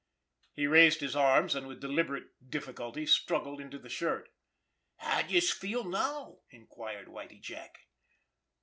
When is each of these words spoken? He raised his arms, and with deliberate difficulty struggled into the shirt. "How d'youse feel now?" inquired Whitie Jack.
He 0.55 0.65
raised 0.65 1.01
his 1.01 1.15
arms, 1.15 1.53
and 1.53 1.67
with 1.67 1.79
deliberate 1.79 2.29
difficulty 2.49 3.05
struggled 3.05 3.61
into 3.61 3.77
the 3.77 3.87
shirt. 3.87 4.29
"How 4.95 5.21
d'youse 5.21 5.51
feel 5.51 5.83
now?" 5.83 6.39
inquired 6.49 7.07
Whitie 7.07 7.39
Jack. 7.39 7.81